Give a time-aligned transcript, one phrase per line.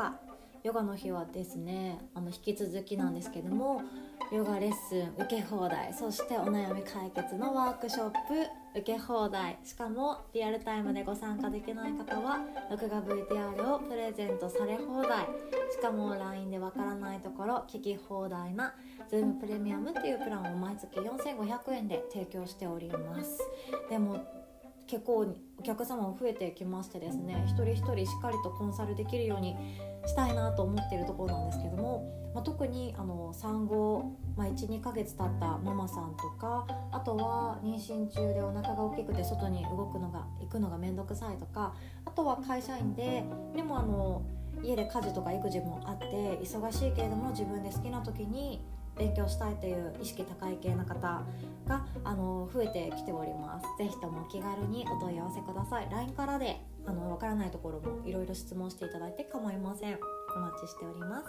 [0.00, 0.30] 日
[0.62, 3.82] ヨガの日はですねあの引き続きなんですけども
[4.30, 8.18] ヨガレッスン受け放題そしてお悩み解決のワークショップ
[8.78, 12.40] 受け放題しかもリアルタイムでご参加できない方は
[12.70, 15.26] 録画 VTR をプレゼントされ放題
[15.72, 18.74] しかも LINE でわからないところ聞き放題な
[19.10, 23.40] Zoom プレミアムっていうプランを毎月4500円で提供しております。
[23.88, 24.39] でも
[24.90, 25.24] 結構
[25.56, 29.54] お客様も増えてきましてですね一人一人しっかりとコンサルできるように
[30.04, 41.72] したいなと思っているところなんですけども、まあ、特にあの産後、まあ、12ヶ月経ったママさんとかあとは妊娠中でお腹が大きくて外に動くのが行くのが面倒くさいとか
[42.04, 43.22] あとは会社員で
[43.54, 44.22] でもあの
[44.60, 46.06] 家で家事とか育児もあって
[46.42, 48.60] 忙しいけれども自分で好きな時に
[49.00, 51.24] 勉強したいという意識高い系な方
[51.66, 53.66] があの増えてきております。
[53.78, 55.88] ぜひとも気軽にお問い合わせください。
[55.90, 59.98] LINE からであの分からないところもいろいろ質問していただいて構いません。
[60.36, 61.26] お待ちしております。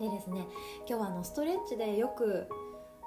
[0.00, 0.48] でですね
[0.88, 2.48] 今日はあのストレッチでよく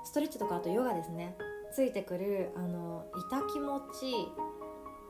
[0.05, 1.35] ストレッチとかあとヨガですね。
[1.73, 3.83] ついてくるあの痛気持ち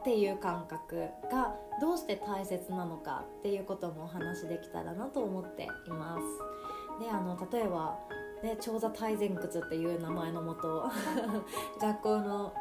[0.02, 7.04] っていう感覚がどうして大切なのかっていうこともお話できたらなと思っています。
[7.04, 8.00] であの例えば
[8.44, 10.90] ね、長座体前屈っていう名前のもと
[11.82, 12.54] 学校の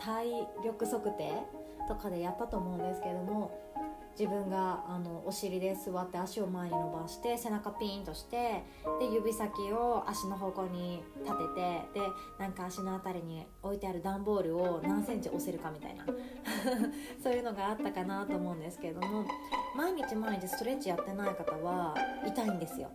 [0.00, 1.32] 体力測定
[1.88, 3.50] とかでやったと思うんですけども
[4.18, 8.62] 自分があのお尻で座って足を前に伸ばして背中ピーンとして
[9.00, 12.00] で指先を足の方向に立ててで
[12.38, 16.06] なんか足の辺りに置いてある段ボールを何センチ押せるかみたいな
[17.22, 19.24] そういうのがあったかなと思うんですけども
[19.76, 22.90] 毎日毎日ストレッチやってない方は痛いんですよ。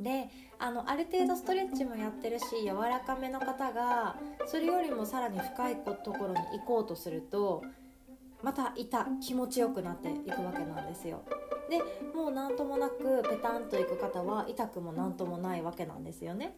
[0.00, 7.62] であのある程度ストレッチもやってるし柔らかめの方がそれよりもさらに深いところに行こうとすると
[8.42, 11.22] また痛気持ちよくなっていくわけなんですよ。
[11.68, 11.82] で
[12.14, 16.56] もう何ともなくペタンといく方は痛くも何ともないわけなんですよね。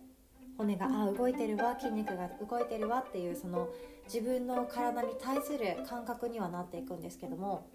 [0.60, 3.70] 骨があ動いてるわ筋肉が動いてるわっていうその
[4.04, 7.66] 自分の体に対する感覚にはなっていくんですけども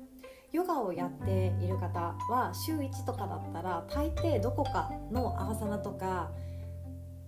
[0.51, 6.29] ヨガをやっている方は週1とかだったら大抵どこかのアハサナとか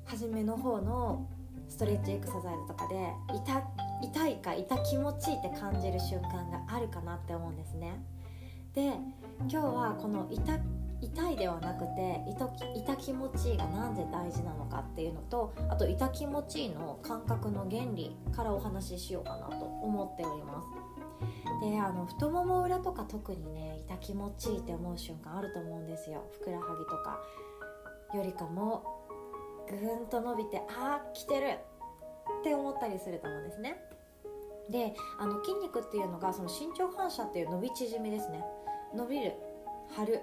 [0.06, 1.28] 初めの方の
[1.67, 3.63] ストレッチエクササイズとかで痛
[4.03, 8.00] 痛いか痛気持ちいいって感じる瞬間があるかなって思うんですね。
[8.75, 8.94] で
[9.50, 10.59] 今日はこの痛
[11.02, 12.24] 痛いではなくて
[12.75, 20.68] 痛気持ちいがなんで大事なのかっていうのとあと痛気持ちいの感覚の原理からお話ししようかなと思っております。
[21.62, 26.24] であの太もも裏とか特にね痛気持ちいいって思う瞬間あると思うんですよ。
[26.31, 27.19] ふくらはぎとか。
[28.14, 28.84] よりかも
[29.69, 31.59] ぐーんと伸びてあー来てる
[32.40, 33.78] って思ったりすると思うんですね。
[34.69, 38.44] であの筋肉っていうのがその身長反射っていう伸び縮みですね。
[38.96, 39.34] 伸びる
[39.96, 40.22] 張る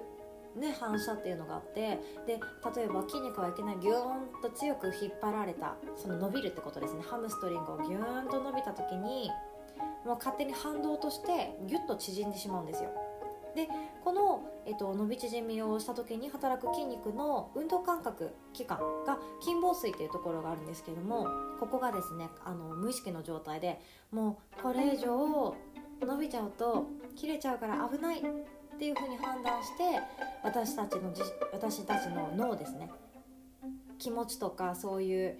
[0.55, 2.39] ね、反射っていうのがあってで
[2.75, 7.01] 例えば筋肉はいきなりギューンと強く引っ張られたその伸びるってことですね。
[7.01, 9.29] ハムストリングをギューンと伸びた時に
[10.05, 12.89] もう勝手に反動としてギュッと縮んでしまうんですよ。
[13.55, 13.69] で
[14.03, 21.27] この、えっと、伸び縮みをした時に働く筋肉の運動感覚器官が筋房水っていうところがあるんですけども
[21.59, 23.79] ここがですねあの無意識の状態で
[24.11, 25.55] もうこれ以上
[26.01, 28.21] 伸びちゃうと切れちゃうから危ない
[28.75, 29.83] っていうふうに判断して
[30.43, 31.13] 私たちの
[31.53, 32.89] 私たちの脳ですね。
[33.97, 35.37] 気持ちとかそういう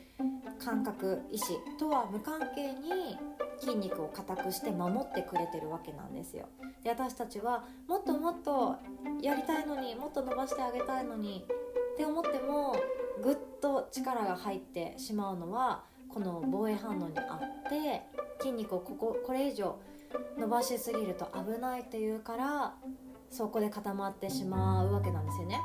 [0.64, 3.18] 感覚意志とは無関係に
[3.60, 6.48] 筋肉を硬くして守ってくれてるわけなんですよ。
[6.84, 8.78] で私たちはもっともっと
[9.22, 11.46] やりたいのにもっと伸ばしてあげたいのに
[11.94, 12.78] って思っても
[13.22, 18.04] ぐっと力が入ってしまうのはこの防衛反応にあって
[18.40, 19.78] 筋肉をこここれ以上
[20.38, 22.76] 伸ばしすぎると危ないっていうから
[23.36, 25.60] そこで固まってしまうわけなんですよね。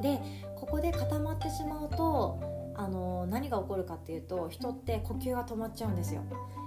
[0.00, 0.20] で
[0.56, 2.38] ここで固まってしまうと
[2.76, 6.22] あの何が起こるかっていうと人って呼吸が止まっちゃうんですよ。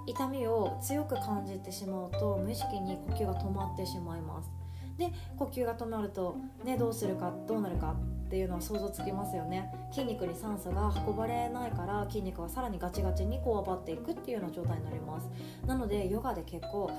[0.07, 4.49] 痛みを強く感じてしまうと無意識に呼吸が止まってしまいます。
[4.97, 6.35] で呼吸が止まると、
[6.65, 7.95] ね、どうするかどうなるか
[8.27, 9.73] っていうのは想像つきますよね。
[9.91, 15.29] 筋肉に酸素が運ばれないから筋肉はさらにガチガチにこわばっていくっていうような状態になります。
[15.65, 16.91] なのでヨガで結構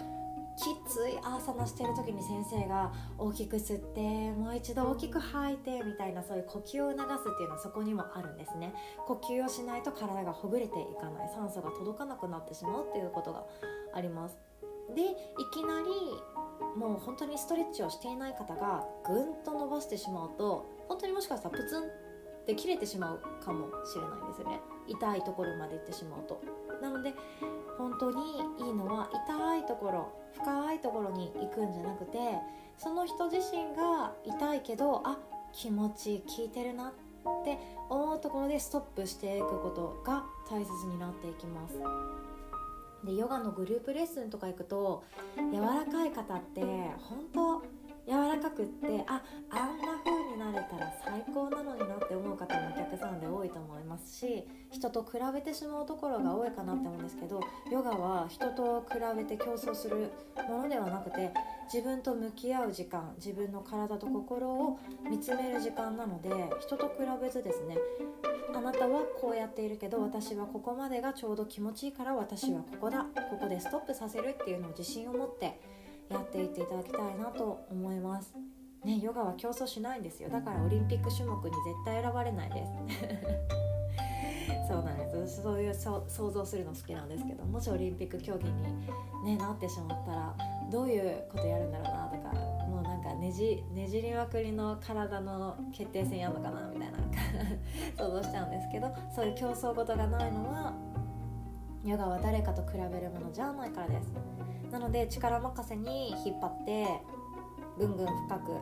[0.56, 8.74] きついアーサナしてる時に先生が大きく吸ってもう一度大きく吐いてみたいなそういう呼吸を促すっていうのはそこにもあるんですね。
[9.06, 11.28] 呼吸をしないと体がほぐれていかない。
[11.34, 13.44] 酸素が届かなくなってしまうっていうことが
[13.94, 14.36] あります。
[14.94, 15.14] でい
[15.52, 15.88] きなり
[16.76, 21.84] もう本当にストレッチをしていない方がぐんと伸ばしてしまうと本当にもしかしたらプツン
[22.42, 24.60] って切れてしまうかもしれないんですよね。
[24.88, 26.42] 痛いところまで行ってしまうと。
[26.80, 27.14] なので
[27.78, 32.18] 本当にいいのは痛いところ深いところに行くんじゃなくて
[32.76, 35.18] その人自身が痛いけどあ
[35.52, 36.92] 気持ち効いてるなっ
[37.44, 37.58] て
[37.88, 41.78] 思うところでストップしていくことが大切になっていきます。
[43.04, 45.02] でヨガのグループレッスンとか行くと
[45.36, 47.62] 柔らかい方って本当
[48.06, 57.40] 柔らかくってああんな風になれたら最高なのになって思う方もお客さんで多いと思いますし人と比べてしまうところが多いかなって思うんですけど
[57.70, 60.10] ヨガは人と比べて競争する
[60.48, 61.32] ものではなくて
[61.72, 64.78] 自分と向き合う時間自分の体と心を
[65.08, 67.76] 見つめる時間なので人と比べずですね
[68.54, 75.58] あなたはこうやっているけど私はここまでがちょうど気持ちいいから私はここだここでストップさせるっていうのを自信を持って
[76.12, 78.34] やっていっていただきたいなと思います。
[78.84, 80.28] ねヨガは競争しないんですよ。
[80.28, 82.72] だからオリンピック種目に絶対選ばれないです。
[84.68, 85.42] そうなんです。
[85.42, 88.62] そういう想像するの好きなんですけどもしオリンピック競技に、
[89.24, 90.34] ね、なってしまったら
[90.70, 92.34] どういうことやるんだろうなとか
[92.66, 96.98] もうなんかねじねじりまくりの体の決定戦やるのかなみたいな
[97.96, 100.72] 想像しちゃうんですけどそういう競争事がないのは
[101.84, 104.12] ヨガは誰かと比べるものじゃないからです。
[104.72, 106.86] なので力任せに引っ張って
[107.78, 108.52] ぐんぐん深く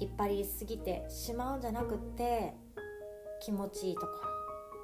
[0.00, 2.52] 引っ張りすぎてしまうんじゃなくって
[3.40, 4.06] 気持ちいいとこ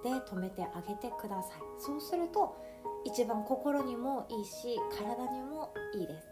[0.04, 1.60] ろで止めてあげてください。
[1.78, 2.56] そうすると
[3.04, 6.28] 一番心にもいいし体にもいいです。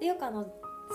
[0.00, 0.46] でよくあの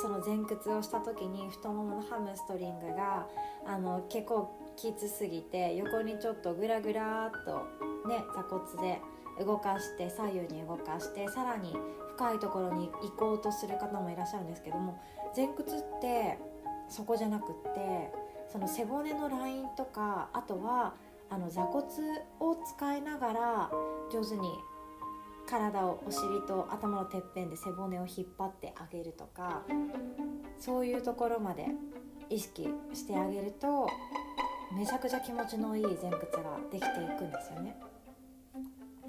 [0.01, 3.27] その前屈をした時に太もものハムストリングが
[3.65, 9.01] あの結構きつすぎて横にちょっとグラグラっとね座骨で
[9.43, 11.75] 動かして左右に動かしてさらに
[12.15, 14.99] 深いところに行こうとする方もいらっしゃるんですけども
[15.35, 16.37] 前屈って
[16.89, 18.11] そこじゃなくって
[18.51, 20.93] その背骨のラインとかあとは
[21.29, 21.85] あの座骨
[22.39, 23.71] を使いながら
[24.11, 24.49] 上手に
[25.49, 29.63] 体をお尻と頭のてっぺんで背骨を引っ張ってあげるとか
[30.59, 31.65] そういうところまで
[32.29, 33.89] 意識してあげると
[34.77, 37.75] めちゃくちゃ気持ちのいい前屈ができていくんですよね。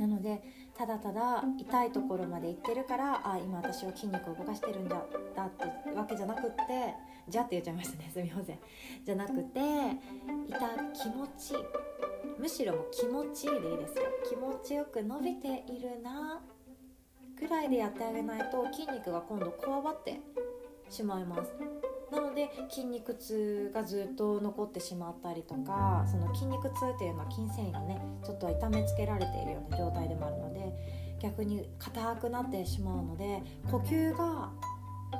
[0.02, 0.42] なので
[0.76, 4.96] ただただ痛いところまで行ってるからあ今私は筋肉を動かしてるんだ
[5.36, 6.56] だってわけじゃなくって
[7.28, 8.10] じゃって言っちゃいましたね。
[8.12, 8.58] すみません。
[9.04, 9.60] じゃなくて
[10.48, 10.58] 痛
[10.92, 11.54] 気持ち
[12.36, 14.04] むしろも気持ちいいでいいですよ。
[14.28, 16.42] 気持ちよく伸びているな
[17.38, 20.20] ぐらいでやってあげないと筋肉が今度こわばって
[20.90, 21.52] しまいます。
[22.12, 34.50] なので筋肉痛がずっと残ってしまったりとかその筋肉痛っていうのは筋繊維がねちょっと痛めつけられているような状態でもあるので逆に硬くなってしまうので呼吸が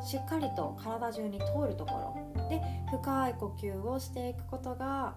[0.05, 2.61] しっかりと体中に通るところで
[2.91, 5.15] 深い呼吸をしていくことが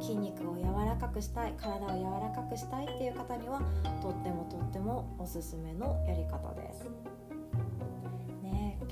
[0.00, 3.60] 筋肉を柔らかくしたい体を柔らかくしたいっていう方には
[4.02, 7.23] とってもとってもおすすめのやり方です。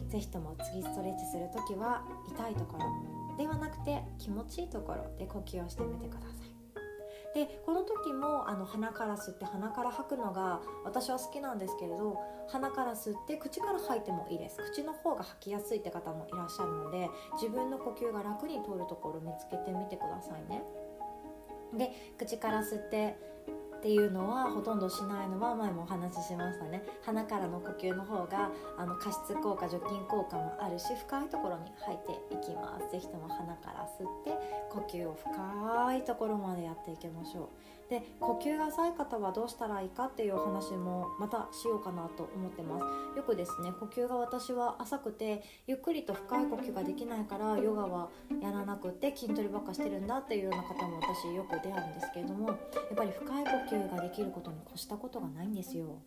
[0.08, 6.52] 是非とも次ストレッチする時は痛いところではなくて気持ちいいところで呼吸をしてみてください。
[7.34, 12.18] でこの時もあの鼻から吸って鼻から吐くのが私は好きなんですけれど
[12.48, 17.08] 鼻から吸って口から吐いてもいいです口の方が吐きやすいって方もいらっしゃるので
[17.40, 20.62] 自分の呼吸が楽に通るところを見つけてみてくださいね
[21.72, 23.16] で口から吸って
[23.82, 26.84] っていうのはほとんどしないのは前もお話ししましたね。
[27.04, 32.88] 鼻からの呼吸の方があの加湿効果除菌効果もあるし深いところに入っていきます。
[32.92, 34.38] 是非とも鼻から吸って
[34.70, 37.48] 呼吸を深いところまでやっていきましょう。
[37.92, 43.18] で呼吸が浅い方はどうしたらいいかっていうお話もまたしようかなと思ってます。
[43.18, 48.08] よくですね呼吸が私は浅くてゆっくりと深い呼吸ができないからヨガは
[48.40, 52.58] やらなくて筋トレばっかしてるんだっていうような方も私よく出会うんですけれどもやっ
[52.96, 56.00] ぱり深い呼吸ができることに越したことがないんですよ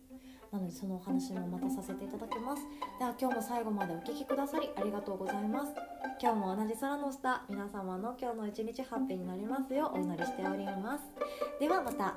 [0.52, 2.62] なのでそのお話もまたさせていただきます。
[2.98, 5.72] では今日も最後までお聴きくださりありがとうございます。
[6.20, 11.04] 今日も同じ空の下皆様の今日の一日ハッピーになりますようお祈りしております。
[11.60, 12.16] ではまた。